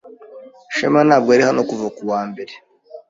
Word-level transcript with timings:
Shema 0.75 1.01
ntabwo 1.07 1.29
ari 1.35 1.43
hano 1.49 1.61
kuva 1.69 1.87
kuwa 1.97 2.19
mbere. 2.29 2.53